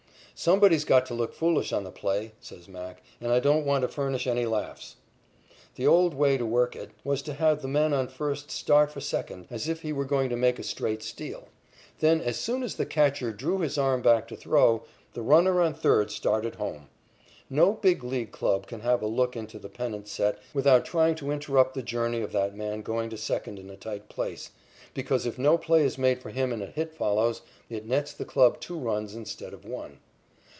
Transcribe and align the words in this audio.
"Somebody's 0.33 0.85
got 0.85 1.05
to 1.05 1.13
look 1.13 1.33
foolish 1.35 1.71
on 1.71 1.83
the 1.83 1.91
play," 1.91 2.31
says 2.39 2.67
"Mac," 2.67 3.03
"and 3.19 3.31
I 3.31 3.39
don't 3.39 3.63
want 3.63 3.83
to 3.83 3.87
furnish 3.87 4.25
any 4.25 4.47
laughs." 4.47 4.95
The 5.75 5.85
old 5.85 6.15
way 6.15 6.35
to 6.35 6.47
work 6.47 6.75
it 6.75 6.89
was 7.03 7.21
to 7.23 7.35
have 7.35 7.61
the 7.61 7.67
man 7.67 7.93
on 7.93 8.07
first 8.07 8.49
start 8.49 8.89
for 8.91 9.01
second, 9.01 9.45
as 9.51 9.67
if 9.69 9.83
he 9.83 9.93
were 9.93 10.03
going 10.03 10.29
to 10.31 10.35
make 10.35 10.57
a 10.57 10.63
straight 10.63 11.03
steal. 11.03 11.49
Then 11.99 12.21
as 12.21 12.37
soon 12.37 12.63
as 12.63 12.73
the 12.73 12.87
catcher 12.87 13.31
drew 13.31 13.59
his 13.59 13.77
arm 13.77 14.01
back 14.01 14.27
to 14.29 14.35
throw, 14.35 14.81
the 15.13 15.21
runner 15.21 15.61
on 15.61 15.75
third 15.75 16.09
started 16.09 16.55
home. 16.55 16.89
No 17.47 17.73
Big 17.73 18.03
League 18.03 18.31
club 18.31 18.65
can 18.65 18.79
have 18.79 19.03
a 19.03 19.05
look 19.05 19.35
into 19.35 19.59
the 19.59 19.69
pennant 19.69 20.07
set 20.07 20.39
without 20.55 20.85
trying 20.85 21.13
to 21.17 21.29
interrupt 21.29 21.75
the 21.75 21.83
journey 21.83 22.21
of 22.23 22.31
that 22.31 22.55
man 22.55 22.81
going 22.81 23.11
to 23.11 23.17
second 23.17 23.59
in 23.59 23.69
a 23.69 23.77
tight 23.77 24.09
place, 24.09 24.49
because 24.95 25.27
if 25.27 25.37
no 25.37 25.55
play 25.55 25.83
is 25.85 25.99
made 25.99 26.19
for 26.19 26.31
him 26.31 26.51
and 26.51 26.63
a 26.63 26.67
hit 26.67 26.95
follows, 26.95 27.43
it 27.69 27.85
nets 27.85 28.11
the 28.11 28.25
club 28.25 28.59
two 28.59 28.79
runs 28.79 29.13
instead 29.13 29.53
of 29.53 29.65
one. 29.65 29.99